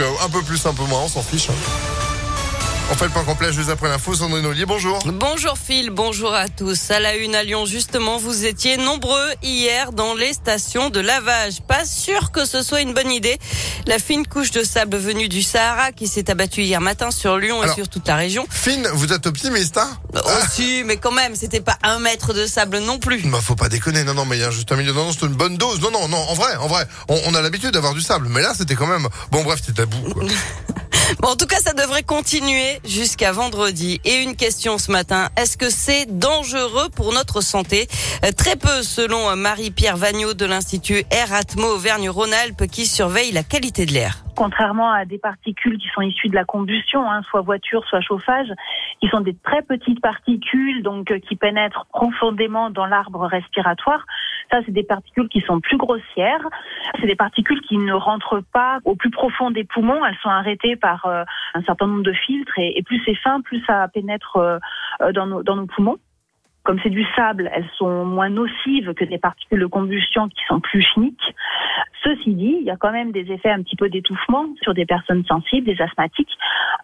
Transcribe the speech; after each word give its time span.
Euh, 0.00 0.10
un 0.24 0.30
peu 0.30 0.40
plus, 0.42 0.64
un 0.64 0.72
peu 0.72 0.84
moins, 0.84 1.02
on 1.02 1.08
s'en 1.08 1.22
fiche. 1.22 1.48
Hein. 2.90 2.92
On 2.92 2.96
fait 2.96 3.04
le 3.04 3.10
point 3.12 3.24
complet 3.24 3.52
juste 3.52 3.70
après 3.70 3.88
l'info. 3.88 4.14
Sandrine 4.14 4.44
Ollier, 4.46 4.66
bonjour. 4.66 4.98
Bonjour 5.06 5.56
Phil, 5.56 5.90
bonjour 5.90 6.34
à 6.34 6.48
tous. 6.48 6.90
À 6.90 6.98
la 7.00 7.14
une 7.16 7.34
à 7.34 7.42
Lyon, 7.42 7.64
justement, 7.66 8.18
vous 8.18 8.44
étiez 8.46 8.76
nombreux 8.76 9.28
hier 9.42 9.92
dans 9.92 10.14
les 10.14 10.32
stations 10.32 10.90
de 10.90 11.00
lavage. 11.00 11.60
Pas 11.62 11.84
sûr 11.84 12.32
que 12.32 12.44
ce 12.44 12.62
soit 12.62 12.80
une 12.80 12.92
bonne 12.92 13.10
idée. 13.10 13.38
La 13.86 13.98
fine 13.98 14.26
couche 14.26 14.50
de 14.50 14.64
sable 14.64 14.96
venue 14.96 15.28
du 15.28 15.42
Sahara 15.42 15.92
qui 15.92 16.08
s'est 16.08 16.30
abattue 16.30 16.62
hier 16.62 16.80
matin 16.80 17.10
sur 17.10 17.38
Lyon 17.38 17.62
Alors- 17.62 17.72
et 17.72 17.76
sur 17.76 17.88
toute 17.88 18.06
la 18.08 18.16
région. 18.16 18.46
Fine, 18.50 18.88
vous 18.94 19.12
êtes 19.12 19.26
optimiste, 19.26 19.78
hein 19.78 19.88
Aussi, 20.42 20.82
mais 20.84 20.96
quand 20.96 21.12
même, 21.12 21.36
c'était 21.36 21.60
pas 21.60 21.78
un 21.82 21.98
mètre 22.00 22.34
de 22.34 22.46
sable 22.46 22.78
non 22.78 22.98
plus. 22.98 23.22
Bah 23.22 23.38
faut 23.42 23.56
pas 23.56 23.68
déconner, 23.68 24.02
non 24.04 24.14
non 24.14 24.24
mais 24.24 24.36
il 24.36 24.40
y 24.40 24.44
a 24.44 24.50
juste 24.50 24.70
un 24.72 24.76
milieu, 24.76 24.92
non 24.92 25.04
non 25.06 25.12
c'est 25.12 25.26
une 25.26 25.34
bonne 25.34 25.56
dose, 25.56 25.80
non 25.80 25.90
non 25.90 26.08
non 26.08 26.16
en 26.18 26.34
vrai, 26.34 26.56
en 26.56 26.66
vrai, 26.66 26.84
on, 27.08 27.18
on 27.26 27.34
a 27.34 27.40
l'habitude 27.40 27.70
d'avoir 27.70 27.94
du 27.94 28.00
sable, 28.00 28.28
mais 28.28 28.40
là 28.42 28.52
c'était 28.56 28.74
quand 28.74 28.86
même, 28.86 29.06
bon 29.30 29.42
bref 29.44 29.60
c'était 29.64 29.82
tabou 29.82 30.12
quoi. 30.12 30.24
Bon, 31.18 31.30
en 31.30 31.36
tout 31.36 31.46
cas, 31.46 31.56
ça 31.56 31.72
devrait 31.74 32.04
continuer 32.04 32.78
jusqu'à 32.84 33.32
vendredi. 33.32 34.00
Et 34.04 34.22
une 34.22 34.36
question 34.36 34.78
ce 34.78 34.92
matin, 34.92 35.28
est-ce 35.36 35.56
que 35.58 35.68
c'est 35.68 36.06
dangereux 36.06 36.88
pour 36.94 37.12
notre 37.12 37.40
santé? 37.40 37.88
Euh, 38.24 38.30
Très 38.36 38.56
peu, 38.56 38.82
selon 38.82 39.28
euh, 39.28 39.34
Marie-Pierre 39.34 39.96
Vagnot 39.96 40.34
de 40.34 40.46
l'Institut 40.46 41.02
Air 41.10 41.34
Atmo 41.34 41.66
Auvergne-Rhône-Alpes 41.74 42.66
qui 42.70 42.86
surveille 42.86 43.32
la 43.32 43.42
qualité 43.42 43.86
de 43.86 43.92
l'air. 43.92 44.24
contrairement 44.36 44.90
à 44.90 45.04
des 45.04 45.18
particules 45.18 45.76
qui 45.76 45.88
sont 45.94 46.00
issues 46.00 46.28
de 46.30 46.34
la 46.34 46.44
combustion, 46.44 47.10
hein, 47.10 47.20
soit 47.28 47.42
voiture, 47.42 47.84
soit 47.90 48.00
chauffage, 48.00 48.48
qui 49.00 49.08
sont 49.08 49.20
des 49.20 49.34
très 49.34 49.60
petites 49.60 50.00
particules, 50.00 50.82
donc 50.82 51.10
euh, 51.10 51.18
qui 51.18 51.36
pénètrent 51.36 51.86
profondément 51.92 52.70
dans 52.70 52.86
l'arbre 52.86 53.26
respiratoire. 53.26 54.06
Ça, 54.50 54.60
c'est 54.66 54.72
des 54.72 54.82
particules 54.82 55.28
qui 55.28 55.40
sont 55.42 55.60
plus 55.60 55.76
grossières. 55.76 56.46
C'est 57.00 57.06
des 57.06 57.16
particules 57.16 57.60
qui 57.62 57.78
ne 57.78 57.92
rentrent 57.92 58.42
pas 58.52 58.78
au 58.84 58.96
plus 58.96 59.10
profond 59.10 59.50
des 59.50 59.64
poumons. 59.64 60.04
Elles 60.04 60.18
sont 60.22 60.28
arrêtées 60.28 60.76
par 60.76 61.06
euh, 61.06 61.24
un 61.54 61.62
certain 61.62 61.86
nombre 61.86 62.02
de 62.02 62.12
filtres, 62.12 62.58
et, 62.58 62.82
plus 62.84 63.00
c'est 63.04 63.14
fin, 63.14 63.40
plus 63.40 63.62
ça 63.64 63.88
pénètre 63.88 64.36
euh, 64.36 64.58
dans, 65.12 65.26
nos, 65.26 65.42
dans 65.42 65.56
nos 65.56 65.66
poumons. 65.66 65.98
Comme 66.62 66.78
c'est 66.82 66.90
du 66.90 67.06
sable, 67.16 67.50
elles 67.54 67.68
sont 67.78 68.04
moins 68.04 68.28
nocives 68.28 68.92
que 68.92 69.04
des 69.04 69.18
particules 69.18 69.60
de 69.60 69.66
combustion 69.66 70.28
qui 70.28 70.44
sont 70.46 70.60
plus 70.60 70.82
chimiques. 70.82 71.34
Ceci 72.04 72.34
dit, 72.34 72.58
il 72.60 72.66
y 72.66 72.70
a 72.70 72.76
quand 72.76 72.92
même 72.92 73.12
des 73.12 73.32
effets 73.32 73.50
un 73.50 73.62
petit 73.62 73.76
peu 73.76 73.88
d'étouffement 73.88 74.46
sur 74.62 74.74
des 74.74 74.84
personnes 74.84 75.24
sensibles, 75.24 75.66
des 75.66 75.80
asthmatiques, 75.80 76.36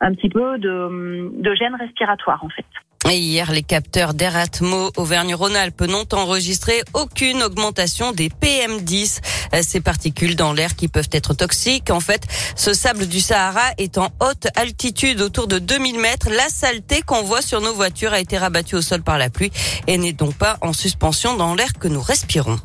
un 0.00 0.14
petit 0.14 0.28
peu 0.28 0.58
de, 0.58 1.30
de 1.34 1.54
gêne 1.54 1.74
respiratoire 1.74 2.44
en 2.44 2.48
fait. 2.50 2.66
Et 3.10 3.18
hier, 3.18 3.52
les 3.52 3.62
capteurs 3.62 4.14
d'Air 4.14 4.36
Atmo 4.36 4.90
Auvergne-Rhône-Alpes 4.96 5.82
n'ont 5.82 6.06
enregistré 6.12 6.82
aucune 6.94 7.42
augmentation 7.42 8.12
des 8.12 8.28
PM10, 8.28 9.20
euh, 9.54 9.60
ces 9.62 9.80
particules 9.80 10.36
dans 10.36 10.52
l'air 10.52 10.74
qui 10.74 10.88
peuvent 10.88 11.10
être 11.12 11.34
toxiques. 11.34 11.90
En 11.90 12.00
fait, 12.00 12.22
ce 12.56 12.72
sable 12.72 13.06
du 13.06 13.20
Sahara 13.20 13.72
est 13.78 13.98
en 13.98 14.08
haute 14.20 14.48
altitude, 14.56 15.20
autour 15.20 15.46
de 15.46 15.58
2000 15.58 15.98
mètres. 15.98 16.28
La 16.30 16.48
saleté 16.48 17.02
qu'on 17.02 17.22
voit 17.22 17.42
sur 17.42 17.60
nos 17.60 17.74
voitures 17.74 18.12
a 18.12 18.20
été 18.20 18.38
rabattue 18.38 18.76
au 18.76 18.82
sol 18.82 19.02
par 19.02 19.18
la 19.18 19.28
pluie 19.28 19.52
et 19.86 19.98
n'est 19.98 20.12
donc 20.12 20.34
pas 20.34 20.56
en 20.62 20.72
suspension 20.72 21.36
dans 21.36 21.54
l'air 21.54 21.74
que 21.74 21.88
nous 21.88 22.02
respirons. 22.02 22.58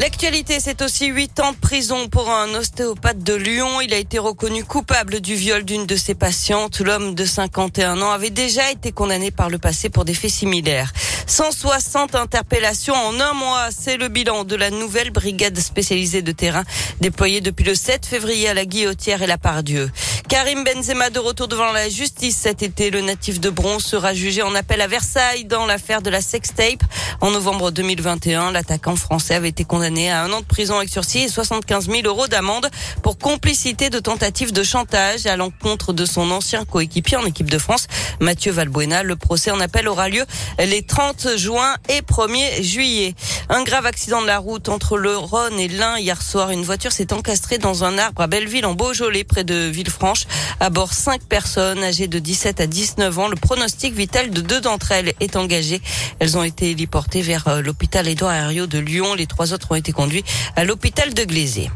L'actualité, 0.00 0.60
c'est 0.60 0.80
aussi 0.80 1.08
huit 1.08 1.38
ans 1.40 1.52
de 1.52 1.58
prison 1.58 2.08
pour 2.08 2.30
un 2.30 2.54
ostéopathe 2.54 3.22
de 3.22 3.34
Lyon. 3.34 3.82
Il 3.82 3.92
a 3.92 3.98
été 3.98 4.18
reconnu 4.18 4.64
coupable 4.64 5.20
du 5.20 5.34
viol 5.34 5.62
d'une 5.62 5.84
de 5.84 5.94
ses 5.94 6.14
patientes. 6.14 6.80
L'homme 6.80 7.14
de 7.14 7.26
51 7.26 8.00
ans 8.00 8.10
avait 8.10 8.30
déjà 8.30 8.70
été 8.70 8.92
condamné 8.92 9.30
par 9.30 9.50
le 9.50 9.58
passé 9.58 9.90
pour 9.90 10.06
des 10.06 10.14
faits 10.14 10.30
similaires. 10.30 10.90
160 11.26 12.14
interpellations 12.14 12.94
en 12.94 13.20
un 13.20 13.34
mois, 13.34 13.68
c'est 13.70 13.98
le 13.98 14.08
bilan 14.08 14.44
de 14.44 14.56
la 14.56 14.70
nouvelle 14.70 15.10
brigade 15.10 15.58
spécialisée 15.58 16.22
de 16.22 16.32
terrain 16.32 16.64
déployée 17.02 17.42
depuis 17.42 17.64
le 17.64 17.74
7 17.74 18.06
février 18.06 18.48
à 18.48 18.54
la 18.54 18.64
Guillotière 18.64 19.20
et 19.20 19.26
la 19.26 19.36
Pardieu. 19.36 19.90
Karim 20.30 20.62
Benzema 20.62 21.10
de 21.10 21.18
retour 21.18 21.48
devant 21.48 21.72
la 21.72 21.88
justice 21.88 22.36
cet 22.36 22.62
été. 22.62 22.92
Le 22.92 23.00
natif 23.00 23.40
de 23.40 23.50
bronze 23.50 23.84
sera 23.84 24.14
jugé 24.14 24.42
en 24.42 24.54
appel 24.54 24.80
à 24.80 24.86
Versailles 24.86 25.44
dans 25.44 25.66
l'affaire 25.66 26.02
de 26.02 26.08
la 26.08 26.20
sextape. 26.20 26.84
En 27.20 27.32
novembre 27.32 27.72
2021, 27.72 28.52
l'attaquant 28.52 28.94
français 28.94 29.34
avait 29.34 29.48
été 29.48 29.64
condamné 29.64 30.08
à 30.08 30.22
un 30.22 30.32
an 30.32 30.40
de 30.40 30.46
prison 30.46 30.76
avec 30.76 30.88
sursis 30.88 31.22
et 31.22 31.28
75 31.28 31.90
000 31.90 32.02
euros 32.04 32.28
d'amende 32.28 32.70
pour 33.02 33.18
complicité 33.18 33.90
de 33.90 33.98
tentative 33.98 34.52
de 34.52 34.62
chantage 34.62 35.26
à 35.26 35.36
l'encontre 35.36 35.92
de 35.92 36.04
son 36.04 36.30
ancien 36.30 36.64
coéquipier 36.64 37.16
en 37.16 37.26
équipe 37.26 37.50
de 37.50 37.58
France, 37.58 37.88
Mathieu 38.20 38.52
Valbuena. 38.52 39.02
Le 39.02 39.16
procès 39.16 39.50
en 39.50 39.58
appel 39.58 39.88
aura 39.88 40.08
lieu 40.08 40.24
les 40.60 40.84
30 40.84 41.36
juin 41.38 41.74
et 41.88 42.02
1er 42.02 42.62
juillet. 42.62 43.16
Un 43.48 43.64
grave 43.64 43.84
accident 43.84 44.22
de 44.22 44.28
la 44.28 44.38
route 44.38 44.68
entre 44.68 44.96
le 44.96 45.16
Rhône 45.16 45.58
et 45.58 45.66
l'Ain 45.66 45.98
hier 45.98 46.22
soir. 46.22 46.50
Une 46.50 46.62
voiture 46.62 46.92
s'est 46.92 47.12
encastrée 47.12 47.58
dans 47.58 47.82
un 47.82 47.98
arbre 47.98 48.22
à 48.22 48.28
Belleville 48.28 48.64
en 48.64 48.74
Beaujolais 48.74 49.24
près 49.24 49.42
de 49.42 49.56
Villefranche. 49.56 50.19
À 50.60 50.70
bord, 50.70 50.92
cinq 50.92 51.22
personnes 51.22 51.82
âgées 51.82 52.08
de 52.08 52.18
17 52.18 52.60
à 52.60 52.66
19 52.66 53.18
ans. 53.18 53.28
Le 53.28 53.36
pronostic 53.36 53.94
vital 53.94 54.30
de 54.30 54.40
deux 54.40 54.60
d'entre 54.60 54.92
elles 54.92 55.14
est 55.20 55.36
engagé. 55.36 55.80
Elles 56.18 56.36
ont 56.36 56.42
été 56.42 56.70
héliportées 56.70 57.22
vers 57.22 57.48
euh, 57.48 57.62
l'hôpital 57.62 58.08
Édouard 58.08 58.34
Herriot 58.34 58.66
de 58.66 58.78
Lyon. 58.78 59.14
Les 59.14 59.26
trois 59.26 59.52
autres 59.52 59.72
ont 59.72 59.76
été 59.76 59.92
conduits 59.92 60.24
à 60.56 60.64
l'hôpital 60.64 61.14
de 61.14 61.24
Glazé. 61.24 61.70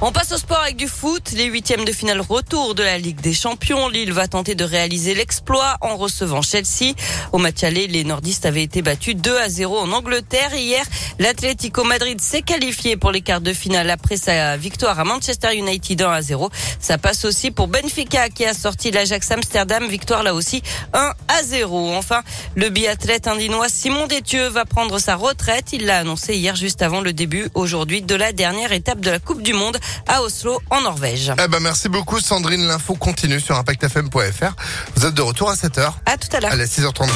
On 0.00 0.12
passe 0.12 0.30
au 0.30 0.36
sport 0.36 0.60
avec 0.60 0.76
du 0.76 0.86
foot. 0.86 1.32
Les 1.32 1.46
huitièmes 1.46 1.84
de 1.84 1.90
finale 1.90 2.20
retour 2.20 2.76
de 2.76 2.84
la 2.84 2.98
Ligue 2.98 3.20
des 3.20 3.32
Champions. 3.32 3.88
Lille 3.88 4.12
va 4.12 4.28
tenter 4.28 4.54
de 4.54 4.62
réaliser 4.62 5.12
l'exploit 5.12 5.76
en 5.80 5.96
recevant 5.96 6.40
Chelsea. 6.40 6.94
Au 7.32 7.38
match 7.38 7.64
aller, 7.64 7.88
les 7.88 8.04
nordistes 8.04 8.46
avaient 8.46 8.62
été 8.62 8.80
battus 8.80 9.16
2 9.16 9.36
à 9.36 9.48
0 9.48 9.76
en 9.76 9.90
Angleterre. 9.90 10.54
Hier, 10.54 10.84
l'Atlético 11.18 11.84
Madrid 11.84 12.20
s'est 12.20 12.42
qualifié 12.42 12.96
pour 12.96 13.10
les 13.10 13.20
quarts 13.20 13.40
de 13.40 13.52
finale 13.52 13.90
après 13.90 14.16
sa 14.16 14.56
victoire 14.56 14.98
à 14.98 15.04
Manchester 15.04 15.54
United 15.54 16.02
1 16.02 16.10
à 16.10 16.22
0. 16.22 16.50
Ça 16.80 16.98
passe 16.98 17.24
aussi 17.24 17.50
pour 17.50 17.68
Benfica 17.68 18.28
qui 18.28 18.44
a 18.44 18.54
sorti 18.54 18.90
l'Ajax 18.90 19.30
Amsterdam. 19.30 19.86
Victoire 19.88 20.22
là 20.22 20.34
aussi 20.34 20.62
1 20.92 21.12
à 21.28 21.42
0. 21.42 21.94
Enfin, 21.94 22.22
le 22.54 22.68
biathlète 22.68 23.26
indinois 23.26 23.68
Simon 23.68 24.06
Détieux 24.06 24.48
va 24.48 24.64
prendre 24.64 24.98
sa 24.98 25.16
retraite. 25.16 25.72
Il 25.72 25.86
l'a 25.86 25.98
annoncé 25.98 26.34
hier 26.34 26.56
juste 26.56 26.82
avant 26.82 27.00
le 27.00 27.12
début 27.12 27.48
aujourd'hui 27.54 28.02
de 28.02 28.14
la 28.14 28.32
dernière 28.32 28.72
étape 28.72 29.00
de 29.00 29.10
la 29.10 29.18
Coupe 29.18 29.42
du 29.42 29.52
Monde 29.52 29.78
à 30.06 30.22
Oslo 30.22 30.60
en 30.70 30.80
Norvège. 30.82 31.32
Eh 31.42 31.48
ben 31.48 31.60
merci 31.60 31.88
beaucoup 31.88 32.20
Sandrine, 32.20 32.66
l'info 32.66 32.94
continue 32.94 33.40
sur 33.40 33.56
impactfm.fr. 33.56 34.54
Vous 34.94 35.06
êtes 35.06 35.14
de 35.14 35.22
retour 35.22 35.50
à 35.50 35.54
7h. 35.54 35.92
À 36.06 36.16
tout 36.16 36.28
à 36.36 36.40
l'heure. 36.40 36.52
Allez 36.52 36.66
6h33. 36.66 37.08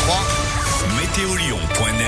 Météolion.net 1.01 2.03